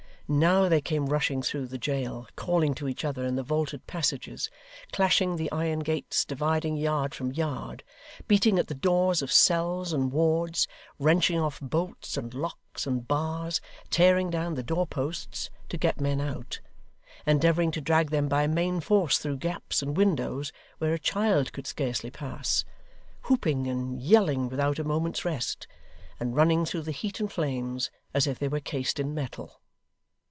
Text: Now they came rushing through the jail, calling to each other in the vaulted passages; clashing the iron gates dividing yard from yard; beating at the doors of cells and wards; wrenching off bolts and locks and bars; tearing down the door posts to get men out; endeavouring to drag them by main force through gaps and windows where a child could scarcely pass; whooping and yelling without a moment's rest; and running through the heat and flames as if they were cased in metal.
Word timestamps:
Now 0.33 0.69
they 0.69 0.79
came 0.79 1.07
rushing 1.07 1.41
through 1.41 1.67
the 1.67 1.77
jail, 1.77 2.25
calling 2.37 2.73
to 2.75 2.87
each 2.87 3.03
other 3.03 3.25
in 3.25 3.35
the 3.35 3.43
vaulted 3.43 3.85
passages; 3.85 4.49
clashing 4.93 5.35
the 5.35 5.51
iron 5.51 5.79
gates 5.79 6.23
dividing 6.23 6.77
yard 6.77 7.13
from 7.13 7.33
yard; 7.33 7.83
beating 8.29 8.57
at 8.57 8.67
the 8.67 8.73
doors 8.73 9.21
of 9.21 9.29
cells 9.29 9.91
and 9.91 10.09
wards; 10.09 10.69
wrenching 10.99 11.37
off 11.37 11.59
bolts 11.59 12.15
and 12.15 12.33
locks 12.33 12.87
and 12.87 13.09
bars; 13.09 13.59
tearing 13.89 14.29
down 14.29 14.53
the 14.55 14.63
door 14.63 14.87
posts 14.87 15.49
to 15.67 15.75
get 15.77 15.99
men 15.99 16.21
out; 16.21 16.61
endeavouring 17.27 17.71
to 17.71 17.81
drag 17.81 18.09
them 18.09 18.29
by 18.29 18.47
main 18.47 18.79
force 18.79 19.17
through 19.17 19.35
gaps 19.35 19.81
and 19.81 19.97
windows 19.97 20.53
where 20.77 20.93
a 20.93 20.97
child 20.97 21.51
could 21.51 21.67
scarcely 21.67 22.09
pass; 22.09 22.63
whooping 23.25 23.67
and 23.67 23.99
yelling 23.99 24.47
without 24.47 24.79
a 24.79 24.85
moment's 24.85 25.25
rest; 25.25 25.67
and 26.21 26.37
running 26.37 26.63
through 26.65 26.83
the 26.83 26.91
heat 26.93 27.19
and 27.19 27.33
flames 27.33 27.91
as 28.13 28.27
if 28.27 28.39
they 28.39 28.47
were 28.47 28.61
cased 28.61 28.97
in 28.97 29.13
metal. 29.13 29.57